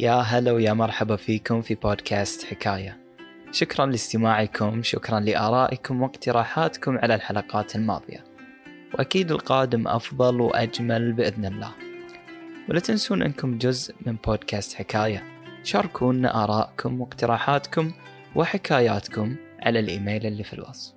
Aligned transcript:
يا 0.00 0.14
هلا 0.14 0.52
ويا 0.52 0.72
مرحبا 0.72 1.16
فيكم 1.16 1.62
في 1.62 1.74
بودكاست 1.74 2.44
حكاية. 2.44 3.00
شكرا 3.52 3.86
لاستماعكم 3.86 4.82
شكرا 4.82 5.20
لآرائكم 5.20 6.02
واقتراحاتكم 6.02 6.98
على 6.98 7.14
الحلقات 7.14 7.76
الماضية. 7.76 8.24
وأكيد 8.94 9.32
القادم 9.32 9.88
أفضل 9.88 10.40
وأجمل 10.40 11.12
بإذن 11.12 11.44
الله. 11.44 11.72
ولا 12.68 12.80
تنسون 12.80 13.22
أنكم 13.22 13.58
جزء 13.58 13.94
من 14.06 14.16
بودكاست 14.26 14.74
حكاية. 14.74 15.24
شاركونا 15.62 16.44
آراءكم 16.44 17.00
واقتراحاتكم 17.00 17.92
وحكاياتكم 18.36 19.36
على 19.62 19.80
الإيميل 19.80 20.26
اللي 20.26 20.44
في 20.44 20.52
الوصف. 20.52 20.94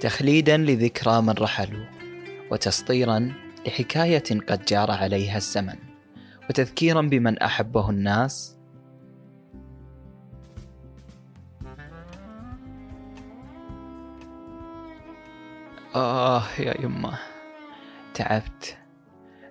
تخليدا 0.00 0.56
لذكرى 0.56 1.22
من 1.22 1.34
رحلوا 1.38 1.84
وتسطيرا 2.50 3.45
لحكاية 3.66 4.40
قد 4.48 4.64
جار 4.64 4.90
عليها 4.90 5.36
الزمن 5.36 5.78
وتذكيرا 6.50 7.02
بمن 7.02 7.38
أحبه 7.38 7.90
الناس. 7.90 8.56
آه 15.94 16.42
يا 16.58 16.80
يمه 16.80 17.18
تعبت 18.14 18.78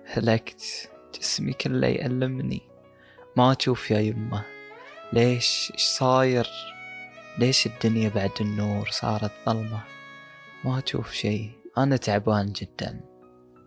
هلكت 0.06 0.90
جسمي 1.14 1.52
كله 1.52 1.86
يألمني. 1.86 2.62
ما 3.36 3.52
أشوف 3.52 3.90
يا 3.90 4.00
يمه 4.00 4.44
ليش 5.12 5.72
إيش 5.74 5.82
صاير؟ 5.82 6.48
ليش 7.38 7.66
الدنيا 7.66 8.08
بعد 8.08 8.30
النور 8.40 8.88
صارت 8.90 9.32
ظلمة؟ 9.46 9.80
ما 10.64 10.82
أشوف 10.86 11.12
شيء 11.12 11.50
أنا 11.78 11.96
تعبان 11.96 12.46
جدا. 12.52 13.15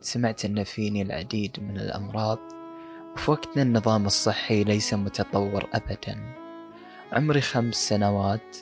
سمعت 0.01 0.45
أن 0.45 0.63
فيني 0.63 1.01
العديد 1.01 1.57
من 1.59 1.77
الأمراض 1.77 2.39
وفي 3.13 3.31
وقتنا 3.31 3.61
النظام 3.61 4.05
الصحي 4.05 4.63
ليس 4.63 4.93
متطور 4.93 5.69
أبدا. 5.73 6.35
عمري 7.13 7.41
خمس 7.41 7.75
سنوات 7.75 8.57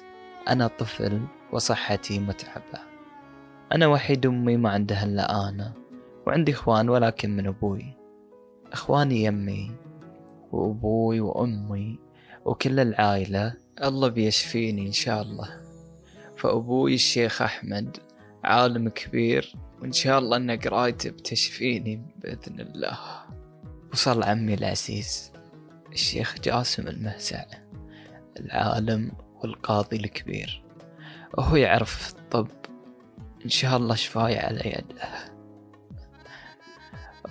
أنا 0.49 0.67
طفل 0.67 1.21
وصحتي 1.51 2.19
متعبة. 2.19 2.79
أنا 3.71 3.87
وحيد 3.87 4.25
أمي 4.25 4.57
ما 4.57 4.69
عندها 4.69 5.03
إلا 5.03 5.49
أنا 5.49 5.73
وعندي 6.27 6.51
إخوان 6.51 6.89
ولكن 6.89 7.35
من 7.35 7.47
أبوي. 7.47 7.93
إخواني 8.71 9.23
يمي 9.23 9.71
وأبوي 10.51 11.19
وأمي 11.19 11.99
وكل 12.45 12.79
العائلة 12.79 13.53
الله 13.83 14.07
بيشفيني 14.07 14.87
إن 14.87 14.91
شاء 14.91 15.21
الله. 15.21 15.61
فأبوي 16.37 16.93
الشيخ 16.93 17.41
أحمد 17.41 17.97
عالم 18.43 18.89
كبير 18.89 19.55
وإن 19.81 19.91
شاء 19.91 20.19
الله 20.19 20.37
أن 20.37 20.59
قرايته 20.59 21.09
بتشفيني 21.09 22.01
بإذن 22.17 22.59
الله. 22.59 22.97
وصل 23.93 24.23
عمي 24.23 24.53
العزيز 24.53 25.31
الشيخ 25.91 26.35
جاسم 26.43 26.87
المهزع 26.87 27.45
العالم 28.39 29.11
والقاضي 29.35 29.95
الكبير. 29.95 30.63
وهو 31.37 31.55
يعرف 31.55 32.13
الطب 32.15 32.47
إن 33.45 33.49
شاء 33.49 33.77
الله 33.77 33.95
شفاي 33.95 34.37
على 34.39 34.61
يده 34.65 35.37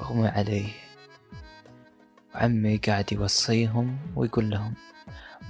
أغمى 0.01 0.29
عليه 0.29 0.69
وعمي 2.35 2.77
قاعد 2.77 3.13
يوصيهم 3.13 3.99
ويقول 4.17 4.51
لهم 4.51 4.75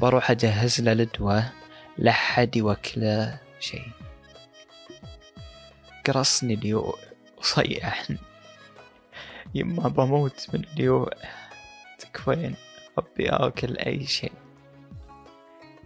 بروح 0.01 0.31
أجهز 0.31 0.81
له 0.81 0.93
الدواء 0.93 1.53
لحد 1.99 2.57
يوكله 2.57 3.39
شيء. 3.61 4.06
قرصني 6.07 6.55
اليوع 6.55 6.95
وصيحني 7.39 8.19
يما 9.55 9.89
بموت 9.89 10.47
من 10.55 10.65
اليوع 10.65 11.11
تكفين 11.99 12.55
أبي 12.99 13.29
آكل 13.29 13.77
أي 13.77 14.07
شيء. 14.07 14.33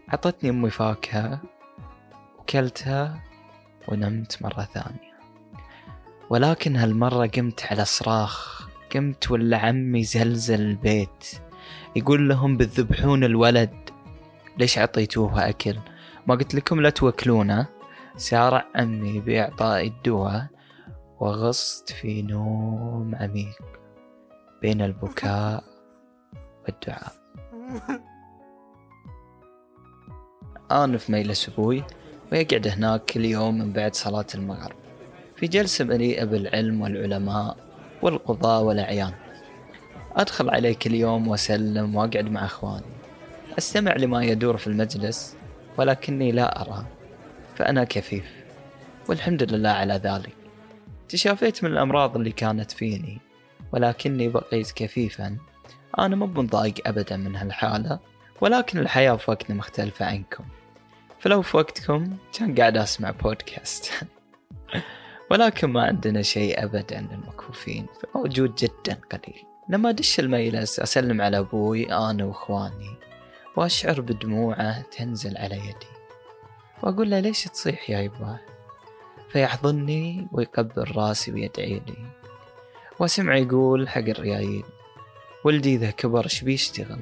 عطتني 0.09 0.50
أمي 0.50 0.71
فاكهة 0.71 1.41
وكلتها 2.39 3.22
ونمت 3.89 4.43
مرة 4.43 4.69
ثانية. 4.75 5.11
ولكن 6.31 6.77
هالمرة 6.77 7.27
قمت 7.27 7.66
على 7.71 7.84
صراخ. 7.84 8.69
قمت 8.95 9.31
ولا 9.31 9.59
عمي 9.59 10.05
زلزل 10.05 10.61
البيت. 10.61 11.27
يقول 11.97 12.28
لهم 12.28 12.56
بتذبحون 12.56 13.25
الولد 13.25 13.91
ليش 14.59 14.78
عطيتوه 14.78 15.49
أكل؟ 15.49 15.77
ما 16.27 16.34
قلت 16.34 16.55
لكم 16.55 16.81
لا 16.81 16.91
توكلونه 16.91 17.80
سارع 18.16 18.65
عمي 18.75 19.21
بإعطائي 19.21 19.87
الدواء 19.87 20.47
وغصت 21.21 21.93
في 21.93 22.22
نوم 22.22 23.15
عميق 23.15 23.59
بين 24.62 24.82
البكاء 24.82 25.65
والدعاء. 26.65 27.12
أنا 30.71 30.98
في 30.98 31.12
مجلس 31.12 31.48
أبوي 31.48 31.84
ويقعد 32.32 32.69
هناك 32.69 33.04
كل 33.04 33.25
يوم 33.25 33.59
من 33.59 33.72
بعد 33.72 33.94
صلاة 33.94 34.27
المغرب. 34.34 34.77
في 35.37 35.47
جلسة 35.47 35.84
مليئة 35.84 36.25
بالعلم 36.25 36.81
والعلماء 36.81 37.56
والقضاة 38.03 38.62
والأعيان. 38.62 39.12
أدخل 40.16 40.50
عليه 40.50 40.75
كل 40.75 40.94
يوم 40.94 41.28
وأسلم 41.28 41.97
وأقعد 41.97 42.25
مع 42.25 42.44
أخواني. 42.44 42.87
أستمع 43.59 43.97
لما 43.97 44.25
يدور 44.25 44.56
في 44.56 44.66
المجلس 44.66 45.37
ولكني 45.78 46.32
لا 46.32 46.60
أرى 46.60 46.87
فأنا 47.60 47.84
كفيف 47.84 48.25
والحمد 49.09 49.53
لله 49.53 49.69
على 49.69 49.94
ذلك. 49.94 50.37
تشافيت 51.09 51.65
من 51.65 51.72
الأمراض 51.72 52.16
اللي 52.16 52.32
كانت 52.32 52.71
فيني 52.71 53.19
ولكني 53.72 54.28
بقيت 54.28 54.72
كفيفا. 54.72 55.37
أنا 55.98 56.16
مو 56.16 56.26
مضايق 56.26 56.75
أبدا 56.87 57.16
من 57.16 57.37
هالحالة 57.37 57.98
ولكن 58.41 58.78
الحياة 58.78 59.16
في 59.16 59.31
وقتنا 59.31 59.56
مختلفة 59.56 60.06
عنكم. 60.06 60.44
فلو 61.19 61.43
في 61.43 61.56
وقتكم 61.56 62.16
كان 62.32 62.54
قاعد 62.54 62.76
أسمع 62.76 63.10
بودكاست. 63.10 63.92
ولكن 65.31 65.71
ما 65.71 65.82
عندنا 65.82 66.22
شيء 66.22 66.65
أبدا 66.65 67.00
للمكفوفين 67.00 67.87
موجود 68.15 68.54
جدا 68.54 69.00
قليل. 69.12 69.42
لما 69.69 69.91
أدش 69.91 70.21
المجلس 70.21 70.81
أسلم 70.81 71.21
على 71.21 71.38
أبوي 71.38 71.92
أنا 71.92 72.25
وإخواني 72.25 72.97
وأشعر 73.56 74.00
بدموعه 74.00 74.82
تنزل 74.82 75.37
على 75.37 75.56
يدي. 75.56 76.00
وأقول 76.83 77.11
له 77.11 77.21
ليش 77.21 77.45
تصيح 77.45 77.91
يا 77.91 78.01
يبا؟ 78.01 78.39
فيحضني 79.29 80.29
ويقبل 80.33 80.97
راسي 80.97 81.33
ويدعي 81.33 81.83
لي. 81.87 82.07
واسمع 82.99 83.37
يقول 83.37 83.89
حق 83.89 83.99
الريايل 84.09 84.65
ولدي 85.45 85.75
إذا 85.75 85.91
كبر 85.91 86.25
إيش 86.25 86.43
بيشتغل؟ 86.43 87.01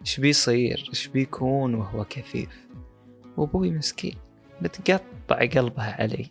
إيش 0.00 0.20
بيصير؟ 0.20 0.84
إيش 0.88 1.06
بيكون 1.06 1.74
وهو 1.74 2.04
كفيف 2.04 2.66
وأبوي 3.36 3.70
مسكين 3.70 4.16
بتقطع 4.60 5.38
قلبها 5.38 6.02
علي. 6.02 6.30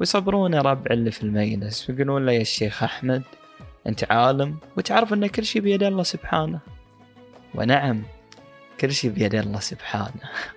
ويصبرون 0.00 0.54
ربع 0.54 0.90
اللي 0.90 1.10
في 1.10 1.22
المجلس 1.22 1.90
ويقولون 1.90 2.26
له 2.26 2.32
يا 2.32 2.40
الشيخ 2.40 2.82
أحمد 2.82 3.22
أنت 3.86 4.12
عالم 4.12 4.58
وتعرف 4.76 5.12
أن 5.12 5.26
كل 5.26 5.44
شيء 5.44 5.62
بيد 5.62 5.82
الله 5.82 6.02
سبحانه. 6.02 6.60
ونعم 7.54 8.02
كل 8.80 8.92
شيء 8.92 9.10
بيد 9.10 9.34
الله 9.34 9.60
سبحانه. 9.60 10.30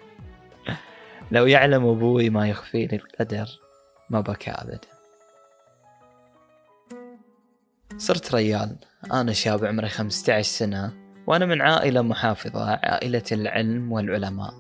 لو 1.32 1.46
يعلم 1.46 1.86
أبوي 1.86 2.30
ما 2.30 2.50
يخفي 2.50 2.86
لي 2.86 2.96
القدر 2.96 3.48
ما 4.10 4.22
بكى 4.22 4.52
أبدا. 4.52 4.88
صرت 7.98 8.36
ريال. 8.36 8.76
أنا 9.14 9.34
شاب 9.34 9.66
عمري 9.66 9.90
15 9.90 10.42
سنة 10.42 10.94
وأنا 11.28 11.46
من 11.46 11.62
عائلة 11.62 12.02
محافظة 12.02 12.70
عائلة 12.70 13.24
العلم 13.32 13.92
والعلماء. 13.92 14.54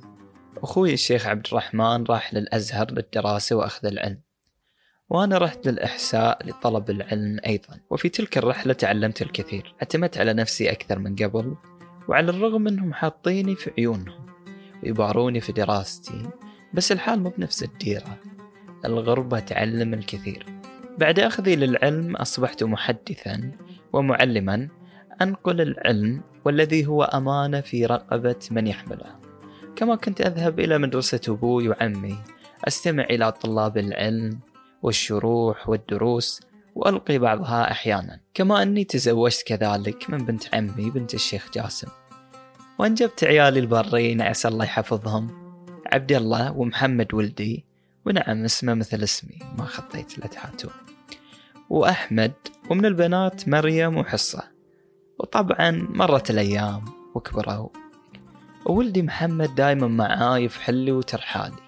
أخوي 0.57 0.93
الشيخ 0.93 1.27
عبد 1.27 1.47
الرحمن 1.47 2.03
راح 2.03 2.33
للأزهر 2.33 2.91
للدراسة 2.91 3.55
وأخذ 3.55 3.87
العلم. 3.87 4.21
وأنا 5.09 5.37
رحت 5.37 5.67
للإحساء 5.67 6.47
لطلب 6.47 6.89
العلم 6.89 7.39
أيضا. 7.45 7.79
وفي 7.89 8.09
تلك 8.09 8.37
الرحلة 8.37 8.73
تعلمت 8.73 9.21
الكثير. 9.21 9.75
اعتمدت 9.81 10.17
على 10.17 10.33
نفسي 10.33 10.71
أكثر 10.71 10.99
من 10.99 11.15
قبل 11.15 11.55
وعلى 12.09 12.29
الرغم 12.29 12.67
أنهم 12.67 12.93
حاطيني 12.93 13.55
في 13.55 13.71
عيونهم 13.77 14.25
ويباروني 14.83 15.41
في 15.41 15.51
دراستي. 15.51 16.29
بس 16.73 16.91
الحال 16.91 17.19
مو 17.19 17.29
بنفس 17.29 17.63
الديرة. 17.63 18.17
الغربة 18.85 19.39
تعلم 19.39 19.93
الكثير. 19.93 20.45
بعد 20.97 21.19
أخذي 21.19 21.55
للعلم 21.55 22.15
أصبحت 22.15 22.63
محدثا 22.63 23.51
ومعلما 23.93 24.67
أنقل 25.21 25.61
العلم 25.61 26.21
والذي 26.45 26.85
هو 26.85 27.03
أمانة 27.03 27.61
في 27.61 27.85
رقبة 27.85 28.39
من 28.51 28.67
يحمله. 28.67 29.15
كما 29.75 29.95
كنت 29.95 30.21
أذهب 30.21 30.59
إلى 30.59 30.77
مدرسة 30.77 31.21
أبوي 31.27 31.69
وعمي 31.69 32.17
أستمع 32.67 33.03
إلى 33.03 33.31
طلاب 33.31 33.77
العلم 33.77 34.39
والشروح 34.81 35.69
والدروس 35.69 36.41
وألقي 36.75 37.17
بعضها 37.17 37.71
أحيانا. 37.71 38.19
كما 38.33 38.61
أني 38.61 38.83
تزوجت 38.83 39.43
كذلك 39.47 40.09
من 40.09 40.17
بنت 40.17 40.55
عمي 40.55 40.89
بنت 40.89 41.13
الشيخ 41.13 41.49
جاسم. 41.53 41.87
وأنجبت 42.79 43.23
عيالي 43.23 43.59
البارين 43.59 44.21
عسى 44.21 44.47
الله 44.47 44.65
يحفظهم. 44.65 45.46
عبد 45.93 46.11
الله 46.11 46.57
ومحمد 46.57 47.13
ولدي 47.13 47.65
ونعم 48.05 48.43
اسمه 48.43 48.73
مثل 48.73 49.03
اسمي 49.03 49.39
ما 49.57 49.65
خطيت 49.65 50.19
له 50.19 50.27
تاتو 50.27 50.69
وأحمد 51.69 52.33
ومن 52.69 52.85
البنات 52.85 53.47
مريم 53.49 53.97
وحصة. 53.97 54.43
وطبعا 55.19 55.71
مرت 55.71 56.29
الأيام 56.29 56.85
وكبروا. 57.15 57.69
وولدي 58.65 59.01
محمد 59.01 59.55
دايما 59.55 59.87
معاي 59.87 60.49
في 60.49 60.59
حلي 60.59 60.91
وترحالي. 60.91 61.67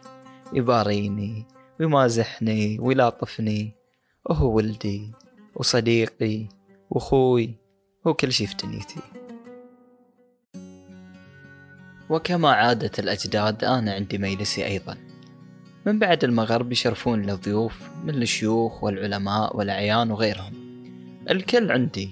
يباريني 0.54 1.48
ويمازحني 1.80 2.80
ويلاطفني. 2.80 3.74
وهو 4.26 4.56
ولدي 4.56 5.12
وصديقي 5.56 6.48
وأخوي 6.90 7.56
وكل 8.06 8.32
شي 8.32 8.48
في 8.48 8.56
دنيتي. 8.56 9.02
وكما 12.10 12.50
عادة 12.50 13.00
الأجداد 13.00 13.64
أنا 13.64 13.94
عندي 13.94 14.18
ميلسي 14.18 14.66
أيضا. 14.66 14.98
من 15.86 16.00
بعد 16.00 16.24
المغرب 16.24 16.72
يشرفون 16.72 17.30
الضيوف 17.30 17.90
من 18.04 18.22
الشيوخ 18.22 18.84
والعلماء 18.84 19.58
والأعيان 19.58 20.12
وغيرهم. 20.12 20.54
الكل 21.30 21.72
عندي 21.72 22.10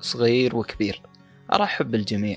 صغير 0.00 0.56
وكبير 0.56 1.00
أرحب 1.52 1.90
بالجميع. 1.90 2.36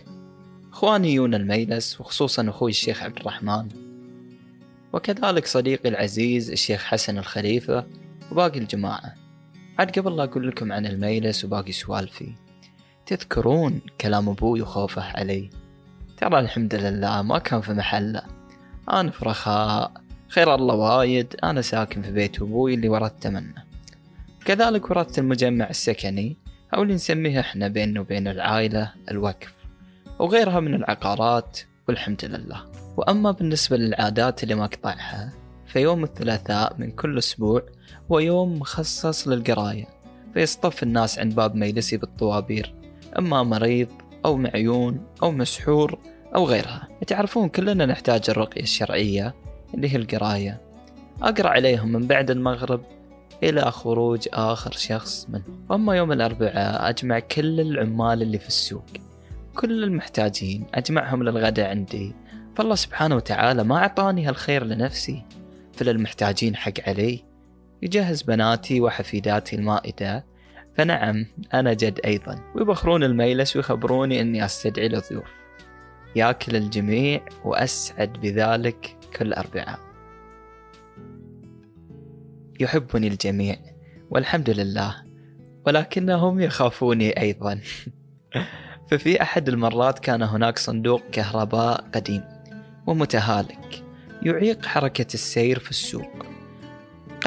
إخواني 0.72 1.14
يون 1.14 1.36
الميلس 1.36 2.02
وخصوصا 2.02 2.50
أخوي 2.50 2.72
الشيخ 2.72 3.04
عبد 3.04 3.20
الرحمن. 3.20 3.68
وكذلك 4.94 5.46
صديقي 5.46 5.90
العزيز 5.90 6.52
الشيخ 6.52 6.84
حسن 6.84 7.18
الخليفة 7.18 7.86
وباقي 8.32 8.60
الجماعة. 8.60 9.16
عاد 9.80 10.00
قبل 10.00 10.18
لا 10.18 10.24
أقول 10.24 10.48
لكم 10.48 10.72
عن 10.72 10.86
الميلس 10.86 11.46
وباقي 11.46 11.72
سوالفي 11.72 12.32
تذكرون 13.06 13.82
كلام 14.02 14.30
أبوي 14.30 14.62
وخوفه 14.62 15.02
علي. 15.02 15.50
ترى 16.18 16.40
الحمد 16.40 16.76
لله 16.76 17.22
ما 17.22 17.40
كان 17.40 17.62
في 17.62 17.74
محله 17.74 18.22
أنا 18.92 19.12
في 19.12 19.26
رخاء 19.26 19.92
خير 20.28 20.56
الله 20.56 20.76
وايد. 20.76 21.36
أنا 21.44 21.62
ساكن 21.62 22.02
في 22.02 22.12
بيت 22.12 22.42
أبوي 22.42 22.74
اللي 22.74 22.90
ورثته 22.90 23.30
منه. 23.30 23.64
كذلك 24.46 24.90
ورثت 24.90 25.20
المجمع 25.20 25.70
السكني 25.70 26.38
أو 26.74 26.84
اللي 26.84 26.94
نسميه 26.94 27.40
إحنا 27.40 27.68
بيننا 27.68 28.00
وبين 28.00 28.28
العائلة 28.28 28.94
الوقف. 29.12 29.54
وغيرها 30.20 30.60
من 30.60 30.74
العقارات 30.74 31.60
والحمد 31.88 32.26
لله. 32.26 32.66
وأما 32.98 33.32
بالنسبة 33.32 33.78
للعادات 33.78 34.44
اللي 34.44 34.56
ما 34.56 34.66
أقطعها 34.66 35.34
فيوم 35.68 36.04
الثلاثاء 36.04 36.76
من 36.78 36.92
كل 36.92 37.18
أسبوع 37.18 37.62
هو 38.12 38.20
يوم 38.20 38.60
مخصص 38.60 39.28
للقراية. 39.28 39.86
فيصطف 40.34 40.84
الناس 40.84 41.20
عند 41.20 41.36
باب 41.36 41.56
ميلسي 41.56 41.98
بالطوابير. 41.98 42.74
أما 43.18 43.44
مريض 43.44 44.07
أو 44.28 44.38
معيون 44.38 45.02
أو 45.24 45.32
مسحور 45.32 46.00
أو 46.36 46.46
غيرها. 46.46 46.88
تعرفون 47.08 47.50
كلنا 47.50 47.86
نحتاج 47.86 48.30
الرقية 48.30 48.62
الشرعية 48.62 49.36
اللي 49.74 49.94
هي 49.94 49.96
القراية. 49.96 50.62
أقرأ 51.22 51.50
عليهم 51.50 51.92
من 51.92 52.08
بعد 52.08 52.32
المغرب 52.32 52.82
إلى 53.44 53.72
خروج 53.72 54.28
آخر 54.34 54.72
شخص 54.72 55.28
منه 55.30 55.44
وأما 55.70 55.96
يوم 55.96 56.12
الأربعاء 56.12 56.90
أجمع 56.90 57.20
كل 57.20 57.60
العمال 57.60 58.22
اللي 58.22 58.40
في 58.40 58.48
السوق. 58.48 58.86
كل 59.56 59.84
المحتاجين 59.84 60.66
أجمعهم 60.74 61.24
للغداء 61.24 61.70
عندي. 61.70 62.16
فالله 62.56 62.76
سبحانه 62.76 63.16
وتعالى 63.16 63.64
ما 63.64 63.78
أعطاني 63.78 64.26
هالخير 64.26 64.64
لنفسي. 64.64 65.24
فللمحتاجين 65.74 66.56
حق 66.56 66.74
علي. 66.88 67.24
يجهز 67.82 68.22
بناتي 68.22 68.82
وحفيداتي 68.82 69.56
المائدة. 69.56 70.26
فنعم 70.78 71.26
أنا 71.54 71.74
جد 71.74 72.00
أيضا. 72.06 72.40
ويبخرون 72.56 73.04
الميلس 73.04 73.56
ويخبروني 73.56 74.22
أني 74.22 74.46
أستدعي 74.46 74.88
الضيوف 74.88 75.30
ياكل 76.16 76.56
الجميع 76.56 77.22
وأسعد 77.44 78.14
بذلك 78.14 78.98
كل 79.16 79.34
أربعاء 79.34 79.80
يحبني 82.60 83.08
الجميع 83.08 83.56
والحمد 84.10 84.50
لله 84.50 84.96
ولكنهم 85.66 86.40
يخافوني 86.40 87.22
أيضا. 87.22 87.60
ففي 88.92 89.22
أحد 89.22 89.50
المرات 89.50 90.00
كان 90.00 90.22
هناك 90.22 90.58
صندوق 90.58 91.02
كهرباء 91.12 91.86
قديم 91.96 92.24
ومتهالك 92.88 93.84
يعيق 94.22 94.66
حركة 94.66 95.14
السير 95.14 95.60
في 95.60 95.70
السوق. 95.70 96.27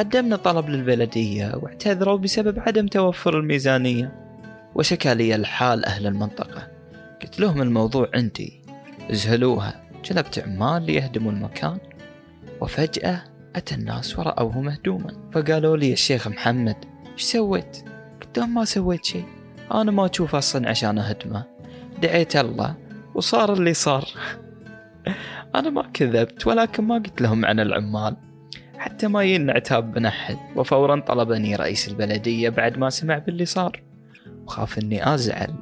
قدمنا 0.00 0.36
طلب 0.36 0.68
للبلدية 0.68 1.52
واعتذروا 1.54 2.18
بسبب 2.18 2.58
عدم 2.58 2.86
توفر 2.86 3.38
الميزانية. 3.38 4.12
وشكى 4.74 5.14
لي 5.14 5.34
الحال 5.34 5.84
أهل 5.84 6.06
المنطقة. 6.06 6.68
قلت 7.22 7.40
لهم 7.40 7.62
الموضوع 7.62 8.10
عندي. 8.14 8.62
ازهلوها. 9.10 9.82
جلبت 10.04 10.38
عمال 10.38 10.82
ليهدموا 10.82 11.32
المكان. 11.32 11.78
وفجأة 12.60 13.22
أتى 13.56 13.74
الناس 13.74 14.18
ورأوه 14.18 14.60
مهدوما. 14.60 15.30
فقالوا 15.32 15.76
لي 15.76 15.90
يا 15.90 15.94
شيخ 15.94 16.28
محمد 16.28 16.76
إيش 17.12 17.22
سويت؟ 17.22 17.84
قلت 18.22 18.38
لهم 18.38 18.54
ما 18.54 18.64
سويت 18.64 19.04
شيء. 19.04 19.24
أنا 19.74 19.90
ما 19.90 20.06
أشوف 20.06 20.34
أصلا 20.34 20.68
عشان 20.68 20.98
أهدمه. 20.98 21.44
دعيت 22.02 22.36
الله 22.36 22.74
وصار 23.14 23.52
اللي 23.52 23.74
صار. 23.74 24.04
أنا 25.54 25.70
ما 25.70 25.82
كذبت 25.94 26.46
ولكن 26.46 26.84
ما 26.84 26.94
قلت 26.94 27.20
لهم 27.20 27.44
عن 27.44 27.60
العمال. 27.60 28.29
حتى 28.80 29.08
ما 29.08 29.22
ينعتاب 29.22 29.98
من 29.98 30.06
أحد. 30.06 30.38
وفورا 30.56 31.00
طلبني 31.00 31.56
رئيس 31.56 31.88
البلدية 31.88 32.48
بعد 32.48 32.78
ما 32.78 32.90
سمع 32.90 33.18
باللي 33.18 33.44
صار. 33.44 33.82
وخاف 34.44 34.78
إني 34.78 35.14
أزعل 35.14 35.54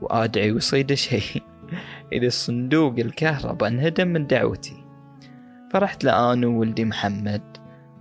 وأدعي 0.00 0.52
ويصيد 0.52 0.94
شيء. 0.94 1.42
اذا 2.12 2.26
الصندوق 2.26 2.94
الكهرباء 2.98 3.68
انهدم 3.68 4.08
من 4.08 4.26
دعوتي. 4.26 4.84
فرحت 5.72 6.04
لآن 6.04 6.44
وولدي 6.44 6.84
محمد. 6.84 7.56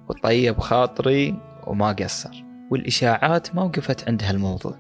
وطيب 0.10 0.60
خاطري 0.60 1.36
وما 1.68 1.92
قصر. 1.92 2.44
والإشاعات 2.72 3.56
ما 3.56 3.64
وقفت 3.64 4.10
عند 4.10 4.24
هالموضوع. 4.24 4.76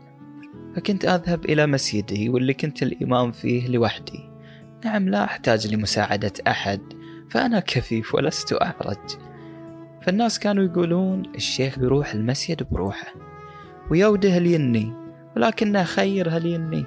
فكنت 0.75 1.05
أذهب 1.05 1.45
إلى 1.45 1.67
مسجدي 1.67 2.29
واللي 2.29 2.53
كنت 2.53 2.83
الإمام 2.83 3.31
فيه 3.31 3.67
لوحدي. 3.67 4.29
نعم 4.85 5.09
لا 5.09 5.23
أحتاج 5.23 5.73
لمساعدة 5.73 6.33
أحد. 6.47 6.81
فأنا 7.29 7.59
كفيف 7.59 8.15
ولست 8.15 8.53
أعرج. 8.61 9.30
فالناس 10.01 10.39
كانوا 10.39 10.63
يقولون 10.63 11.23
الشيخ 11.35 11.79
بيروح 11.79 12.13
المسجد 12.13 12.69
بروحه. 12.69 13.13
ويوده 13.91 14.37
اليني 14.37 14.93
ولكنه 15.35 15.83
خير 15.83 16.29
هاليني 16.29 16.85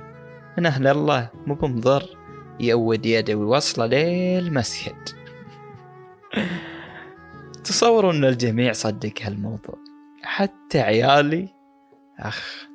من 0.59 0.67
أهل 0.67 0.87
الله 0.87 1.31
مو 1.47 1.55
بمضر. 1.55 2.25
يود 2.61 3.07
يده 3.07 3.35
ويوصله 3.35 3.87
للمسجد. 3.87 5.09
تصوروا 7.65 8.13
أن 8.13 8.25
الجميع 8.25 8.73
صدق 8.73 9.23
هالموضوع. 9.23 9.79
حتى 10.23 10.81
عيالي. 10.81 11.49
أخ 12.19 12.67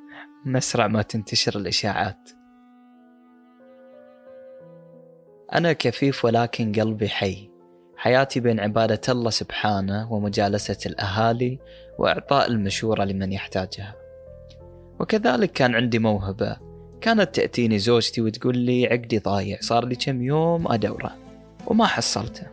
مسرع 0.44 0.86
ما 0.86 1.02
تنتشر 1.02 1.58
الإشاعات. 1.58 2.30
أنا 5.54 5.72
كفيف 5.72 6.24
ولكن 6.24 6.72
قلبي 6.72 7.08
حي. 7.08 7.49
حياتي 8.00 8.40
بين 8.40 8.60
عبادة 8.60 9.00
الله 9.08 9.30
سبحانه 9.30 10.12
ومجالسة 10.12 10.76
الأهالي 10.86 11.58
وإعطاء 11.98 12.48
المشورة 12.48 13.04
لمن 13.04 13.32
يحتاجها. 13.32 13.94
وكذلك 15.00 15.52
كان 15.52 15.74
عندي 15.74 15.98
موهبة. 15.98 16.56
كانت 17.00 17.34
تأتيني 17.34 17.78
زوجتي 17.78 18.20
وتقول 18.20 18.58
لي 18.58 18.86
عقدي 18.86 19.18
ضايع 19.18 19.58
صار 19.60 19.84
لي 19.84 19.96
كم 19.96 20.22
يوم 20.22 20.72
أدورة 20.72 21.16
وما 21.66 21.86
حصلته. 21.86 22.46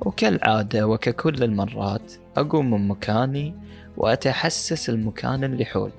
وكالعادة 0.00 0.86
وككل 0.86 1.42
المرات 1.42 2.12
أقوم 2.36 2.70
من 2.70 2.88
مكاني 2.88 3.54
وأتحسس 3.96 4.90
المكان 4.90 5.44
اللي 5.44 5.64
حولي 5.64 5.92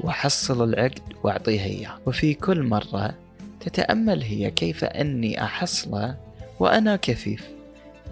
وأحصل 0.00 0.68
العقد 0.68 1.00
وأعطيها 1.22 1.64
إياه. 1.64 1.98
وفي 2.06 2.34
كل 2.34 2.62
مرة 2.62 3.14
تتأمل 3.60 4.22
هي 4.22 4.50
كيف 4.50 4.84
أني 4.84 5.44
أحصله 5.44 6.16
وأنا 6.58 6.96
كفيف. 6.96 7.59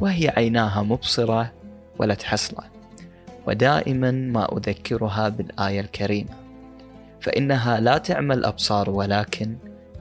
وهي 0.01 0.29
عيناها 0.29 0.83
مبصرة 0.83 1.53
ولا 1.99 2.15
تحصلة 2.15 2.65
ودائما 3.47 4.11
ما 4.11 4.57
أذكرها 4.57 5.29
بالآية 5.29 5.81
الكريمة. 5.81 6.35
فإنها 7.21 7.81
لا 7.81 7.99
تعمى 7.99 8.35
الأبصار 8.35 8.91
ولكن 8.91 9.57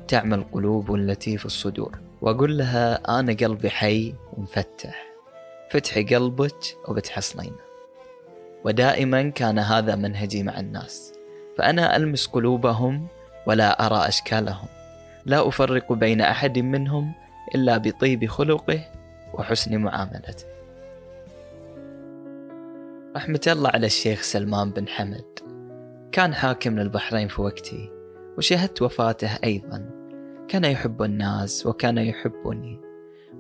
تعمى 0.08 0.36
القلوب 0.36 0.96
التي 0.96 1.38
في 1.38 1.46
الصدور. 1.46 2.00
وأقول 2.22 2.58
لها 2.58 3.20
أنا 3.20 3.34
قلبي 3.34 3.70
حي 3.70 4.14
ومفتح 4.34 5.06
فتحي 5.72 6.04
قلبك 6.04 6.78
وبتحصلين. 6.88 7.54
ودائما 8.66 9.30
كان 9.30 9.60
هذا 9.60 9.96
منهجي 9.96 10.44
مع 10.44 10.60
الناس. 10.60 11.14
فأنا 11.58 11.96
ألمس 11.96 12.28
قلوبهم 12.28 13.08
ولا 13.46 13.86
أرى 13.86 14.08
أشكالهم. 14.08 14.68
لا 15.26 15.48
أفرق 15.48 15.94
بين 15.94 16.22
أحد 16.22 16.60
منهم 16.60 17.14
إلا 17.56 17.78
بطيب 17.78 18.26
خلقه 18.26 18.80
وحسن 19.38 19.78
معاملته. 19.78 20.46
رحمة 23.16 23.42
الله 23.48 23.70
على 23.70 23.86
الشيخ 23.86 24.22
سلمان 24.22 24.72
بن 24.72 24.88
حمد. 24.88 25.40
كان 26.12 26.34
حاكم 26.34 26.80
للبحرين 26.80 27.28
في 27.28 27.42
وقتي 27.42 27.92
وشهدت 28.38 28.82
وفاته 28.82 29.30
أيضا. 29.44 29.90
كان 30.48 30.64
يحب 30.64 31.04
الناس 31.04 31.66
وكان 31.66 31.98
يحبني. 31.98 32.80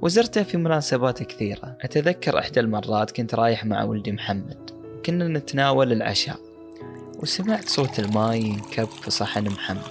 وزرته 0.01 0.44
في 0.44 0.58
مناسبات 0.58 1.24
كثيرة. 1.24 1.77
أتذكر 1.82 2.39
إحدى 2.39 2.60
المرات 2.60 3.12
كنت 3.12 3.36
رايح 3.36 3.66
مع 3.66 3.84
ولدي 3.84 4.12
محمد. 4.12 4.70
كنا 5.06 5.27
نتناول 5.27 5.92
العشاء. 5.92 6.39
وسمعت 7.20 7.70
صوت 7.70 8.00
الماي 8.00 8.42
ينكب 8.42 8.86
في 8.86 9.12
صحن 9.12 9.48
محمد. 9.48 9.82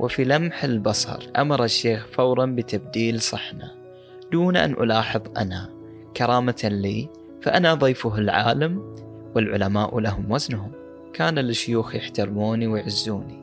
وفي 0.00 0.24
لمح 0.24 0.64
البصر 0.64 1.30
أمر 1.36 1.64
الشيخ 1.64 2.06
فورا 2.06 2.46
بتبديل 2.46 3.20
صحنه. 3.20 3.83
دون 4.32 4.56
أن 4.56 4.72
ألاحظ 4.72 5.20
أنا 5.36 5.70
كرامة 6.16 6.60
لي 6.64 7.08
فأنا 7.42 7.74
ضيفه 7.74 8.18
العالم 8.18 8.94
والعلماء 9.34 9.98
لهم 9.98 10.32
وزنهم. 10.32 10.72
كان 11.12 11.38
الشيوخ 11.38 11.94
يحترموني 11.94 12.66
ويعزوني 12.66 13.38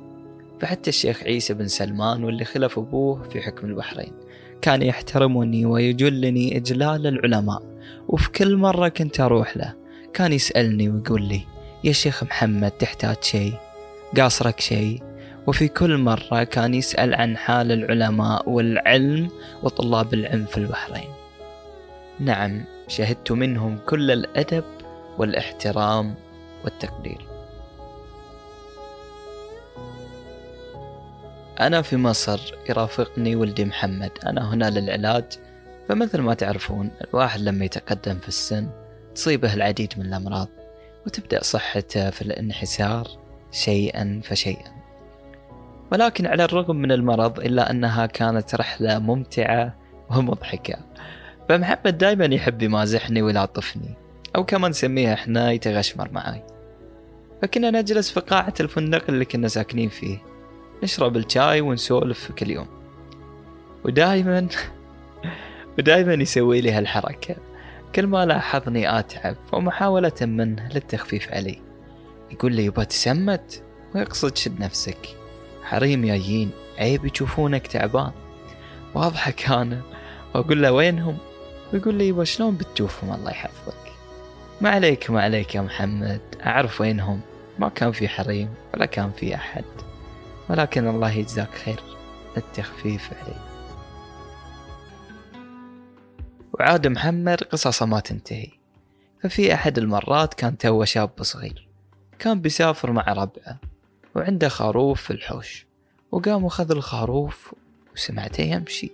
فحتى 0.59 0.89
الشيخ 0.89 1.23
عيسى 1.23 1.53
بن 1.53 1.67
سلمان 1.67 2.23
واللي 2.23 2.45
خلف 2.45 2.79
أبوه 2.79 3.23
في 3.23 3.41
حكم 3.41 3.67
البحرين 3.67 4.13
كان 4.61 4.81
يحترمني 4.81 5.65
ويجلني 5.65 6.57
إجلال 6.57 7.07
العلماء. 7.07 7.63
وفي 8.07 8.31
كل 8.31 8.57
مرة 8.57 8.87
كنت 8.87 9.19
أروح 9.19 9.57
له 9.57 9.73
كان 10.13 10.33
يسألني 10.33 10.89
ويقول 10.89 11.21
لي 11.21 11.41
يا 11.83 11.91
شيخ 11.91 12.23
محمد 12.23 12.71
تحتاج 12.71 13.15
شيء؟ 13.21 13.53
قاصرك 14.17 14.59
شيء؟ 14.59 15.10
وفي 15.51 15.67
كل 15.67 15.97
مرة 15.97 16.43
كان 16.43 16.73
يسأل 16.73 17.15
عن 17.15 17.37
حال 17.37 17.71
العلماء 17.71 18.49
والعلم 18.49 19.29
وطلاب 19.63 20.13
العلم 20.13 20.45
في 20.45 20.57
البحرين. 20.57 21.09
نعم 22.19 22.63
شهدت 22.87 23.31
منهم 23.31 23.79
كل 23.85 24.11
الأدب 24.11 24.63
والاحترام 25.17 26.15
والتقدير. 26.63 27.27
أنا 31.59 31.81
في 31.81 31.97
مصر 31.97 32.53
يرافقني 32.69 33.35
ولدي 33.35 33.65
محمد. 33.65 34.11
أنا 34.25 34.53
هنا 34.53 34.69
للعلاج. 34.69 35.25
فمثل 35.89 36.21
ما 36.21 36.33
تعرفون 36.33 36.91
الواحد 37.09 37.39
لما 37.39 37.65
يتقدم 37.65 38.19
في 38.19 38.27
السن 38.27 38.69
تصيبه 39.15 39.53
العديد 39.53 39.93
من 39.97 40.05
الأمراض 40.05 40.47
وتبدأ 41.05 41.43
صحته 41.43 42.09
في 42.09 42.21
الانحسار 42.21 43.07
شيئا 43.51 44.21
فشيئا. 44.23 44.80
ولكن 45.91 46.25
على 46.25 46.43
الرغم 46.43 46.75
من 46.75 46.91
المرض 46.91 47.39
إلا 47.39 47.71
أنها 47.71 48.05
كانت 48.05 48.55
رحلة 48.55 48.99
ممتعة 48.99 49.75
ومضحكة. 50.09 50.75
فمحمد 51.49 51.97
دائما 51.97 52.25
يحب 52.25 52.61
يمازحني 52.61 53.21
ويلاطفني 53.21 53.93
أو 54.35 54.45
كما 54.45 54.67
نسميها 54.69 55.13
إحنا 55.13 55.51
يتغشمر 55.51 56.09
معاي. 56.11 56.43
فكنا 57.41 57.71
نجلس 57.71 58.11
في 58.11 58.19
قاعة 58.19 58.53
الفندق 58.59 59.03
اللي 59.09 59.25
كنا 59.25 59.47
ساكنين 59.47 59.89
فيه 59.89 60.17
نشرب 60.83 61.17
الشاي 61.17 61.61
ونسولف 61.61 62.31
كل 62.31 62.49
يوم. 62.49 62.67
ودائما 63.85 64.47
ودائما 65.77 66.13
يسوي 66.13 66.61
لي 66.61 66.71
هالحركة. 66.71 67.35
كل 67.95 68.07
ما 68.07 68.25
لاحظني 68.25 68.99
أتعب 68.99 69.35
ومحاولة 69.53 70.11
منه 70.21 70.69
للتخفيف 70.73 71.31
علي 71.31 71.61
يقول 72.31 72.53
لي 72.53 72.65
يبا 72.65 72.83
تسمت؟ 72.83 73.63
ويقصد 73.95 74.37
شد 74.37 74.59
نفسك. 74.59 75.20
حريم 75.71 76.05
جايين 76.05 76.51
عيب 76.77 77.05
يشوفونك 77.05 77.67
تعبان. 77.67 78.11
واضحك 78.93 79.49
أنا 79.49 79.81
وأقول 80.35 80.61
له 80.61 80.71
وينهم؟ 80.71 81.17
ويقول 81.73 81.95
لي 81.95 82.07
يبا 82.07 82.23
شلون 82.23 82.55
بتشوفهم؟ 82.55 83.13
الله 83.13 83.31
يحفظك. 83.31 83.91
ما 84.61 84.69
عليك 84.69 85.11
ما 85.11 85.21
عليك 85.21 85.55
يا 85.55 85.61
محمد. 85.61 86.21
أعرف 86.45 86.81
وينهم. 86.81 87.21
ما 87.59 87.69
كان 87.69 87.91
في 87.91 88.07
حريم 88.07 88.53
ولا 88.73 88.85
كان 88.85 89.11
في 89.11 89.35
أحد. 89.35 89.63
ولكن 90.49 90.87
الله 90.87 91.11
يجزاك 91.11 91.55
خير. 91.55 91.79
التخفيف 92.37 93.09
علي 93.13 93.35
وعاد 96.53 96.87
محمد 96.87 97.43
قصصه 97.43 97.85
ما 97.85 97.99
تنتهي. 97.99 98.49
ففي 99.23 99.53
أحد 99.53 99.77
المرات 99.77 100.33
كان 100.33 100.57
توه 100.57 100.85
شاب 100.85 101.23
صغير. 101.23 101.67
كان 102.19 102.41
بيسافر 102.41 102.91
مع 102.91 103.13
ربعه. 103.13 103.70
وعنده 104.15 104.49
خروف 104.49 105.01
في 105.01 105.11
الحوش. 105.11 105.65
وقام 106.11 106.43
وخذ 106.43 106.71
الخروف 106.71 107.53
وسمعته 107.93 108.41
يمشي. 108.41 108.91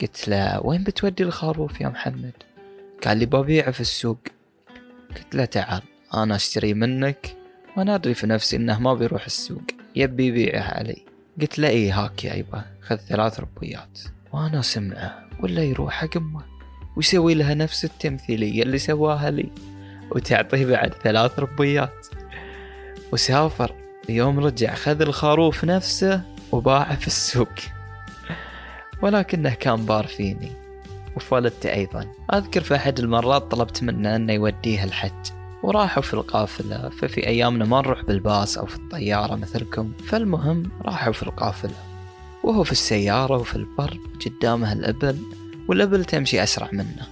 قلت 0.00 0.28
له 0.28 0.66
وين 0.66 0.84
بتودي 0.84 1.22
الخروف 1.22 1.80
يا 1.80 1.88
محمد؟ 1.88 2.32
قال 3.04 3.18
لي 3.18 3.26
ببيعه 3.26 3.70
في 3.70 3.80
السوق. 3.80 4.18
قلت 5.16 5.34
له 5.34 5.44
تعال 5.44 5.82
أنا 6.14 6.36
أشتري 6.36 6.74
منك 6.74 7.36
وأنا 7.76 7.94
أدري 7.94 8.14
في 8.14 8.26
نفسي 8.26 8.56
إنه 8.56 8.80
ما 8.80 8.94
بيروح 8.94 9.24
السوق 9.24 9.62
يبي 9.96 10.26
يبيعه 10.26 10.62
علي. 10.62 11.04
قلت 11.40 11.58
له 11.58 11.68
إيه 11.68 12.04
هاك 12.04 12.24
يا 12.24 12.34
يبا 12.34 12.64
خذ 12.80 12.96
ثلاث 12.96 13.40
ربويات 13.40 14.00
وأنا 14.32 14.62
سمعه 14.62 15.28
ولا 15.40 15.62
يروح 15.62 15.94
حق 15.94 16.16
أمه 16.16 16.42
ويسوي 16.96 17.34
لها 17.34 17.54
نفس 17.54 17.84
التمثيلية 17.84 18.62
اللي 18.62 18.78
سواها 18.78 19.30
لي 19.30 19.50
وتعطيه 20.10 20.66
بعد 20.66 20.94
ثلاث 20.94 21.38
ربويات. 21.38 22.06
وسافر. 23.12 23.79
يوم 24.08 24.40
رجع 24.40 24.74
خذ 24.74 25.02
الخروف 25.02 25.64
نفسه 25.64 26.22
وباعه 26.52 26.96
في 26.96 27.06
السوق. 27.06 27.48
ولكنه 29.02 29.54
كان 29.54 29.86
بار 29.86 30.06
فيني. 30.06 30.52
وفي 31.16 31.34
والدتي 31.34 31.74
أيضا. 31.74 32.06
أذكر 32.34 32.60
في 32.60 32.74
أحد 32.76 32.98
المرات 32.98 33.42
طلبت 33.42 33.82
منه 33.82 34.16
أنه 34.16 34.32
يوديه 34.32 34.84
الحج. 34.84 35.30
وراحوا 35.62 36.02
في 36.02 36.14
القافلة. 36.14 36.88
ففي 36.88 37.26
أيامنا 37.26 37.64
ما 37.64 37.80
نروح 37.80 38.02
بالباص 38.02 38.58
أو 38.58 38.66
في 38.66 38.76
الطيارة 38.76 39.34
مثلكم. 39.34 39.92
فالمهم 40.06 40.70
راحوا 40.82 41.12
في 41.12 41.22
القافلة. 41.22 41.74
وهو 42.44 42.64
في 42.64 42.72
السيارة 42.72 43.36
وفي 43.36 43.56
البر 43.56 43.98
قدامه 44.26 44.72
الإبل. 44.72 45.18
والإبل 45.68 46.04
تمشي 46.04 46.42
أسرع 46.42 46.68
منه. 46.72 47.06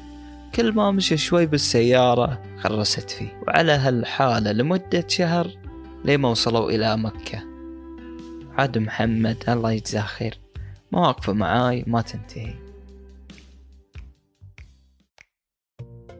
كل 0.54 0.72
ما 0.72 0.90
مشي 0.90 1.16
شوي 1.16 1.46
بالسيارة 1.46 2.42
خرست 2.58 3.10
فيه. 3.10 3.38
وعلى 3.46 3.72
هالحالة 3.72 4.52
لمدة 4.52 5.04
شهر 5.08 5.50
لما 6.04 6.28
وصلوا 6.28 6.70
إلى 6.70 6.96
مكة؟ 6.96 7.42
عاد 8.58 8.78
محمد 8.78 9.44
الله 9.48 9.72
يجزاه 9.72 10.02
خير. 10.02 10.38
مواقفه 10.92 11.32
معاي 11.32 11.84
ما 11.86 12.00
تنتهي. 12.00 12.54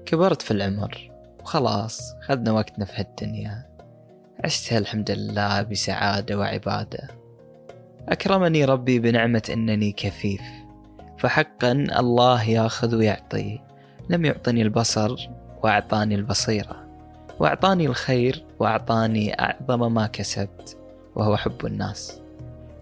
كبرت 0.07 0.43
في 0.43 0.51
العمر. 0.51 1.11
وخلاص 1.41 2.15
خذنا 2.23 2.53
وقتنا 2.53 2.85
في 2.85 2.93
هالدنيا. 2.97 3.79
عشتها 4.45 4.79
الحمد 4.79 5.11
لله 5.11 5.63
بسعادة 5.63 6.39
وعبادة. 6.39 7.09
أكرمني 8.09 8.65
ربي 8.65 8.99
بنعمة 8.99 9.43
أنني 9.53 9.93
كفيف. 9.93 10.43
فحقا 11.19 11.73
الله 11.73 12.43
ياخذ 12.43 12.97
ويعطي. 12.97 13.61
لم 14.11 14.25
يعطني 14.25 14.63
البصر 14.63 15.29
وأعطاني 15.63 16.15
البصيرة. 16.15 16.88
وأعطاني 17.41 17.87
الخير 17.87 18.45
وأعطاني 18.59 19.41
أعظم 19.41 19.95
ما 19.95 20.07
كسبت 20.07 20.77
وهو 21.15 21.37
حب 21.37 21.67
الناس. 21.67 22.21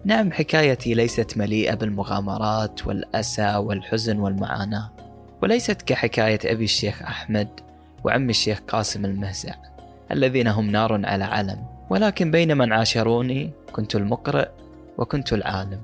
نعم 0.05 0.31
حكايتي 0.31 0.93
ليست 0.93 1.37
مليئة 1.37 1.75
بالمغامرات 1.75 2.87
والأسى 2.87 3.55
والحزن 3.55 4.19
والمعاناة 4.19 4.91
وليست 5.41 5.81
كحكاية 5.81 6.39
أبي 6.45 6.63
الشيخ 6.63 7.01
أحمد 7.01 7.47
وعم 8.03 8.29
الشيخ 8.29 8.59
قاسم 8.67 9.05
المهزع 9.05 9.53
الذين 10.11 10.47
هم 10.47 10.69
نار 10.69 11.05
على 11.05 11.23
علم. 11.23 11.65
ولكن 11.89 12.31
بين 12.31 12.57
من 12.57 12.73
عاشروني 12.73 13.51
كنت 13.71 13.95
المقرئ 13.95 14.49
وكنت 14.97 15.33
العالم 15.33 15.81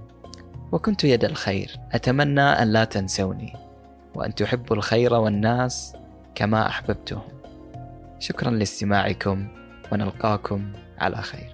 وكنت 0.71 1.03
يد 1.03 1.25
الخير. 1.25 1.79
أتمنى 1.91 2.41
أن 2.41 2.67
لا 2.67 2.83
تنسوني 2.83 3.53
وأن 4.15 4.35
تحبوا 4.35 4.75
الخير 4.75 5.13
والناس 5.13 5.95
كما 6.35 6.67
أحببتهم. 6.67 7.21
شكرا 8.23 8.51
لاستماعكم 8.51 9.47
ونلقاكم 9.91 10.73
على 10.97 11.21
خير. 11.21 11.52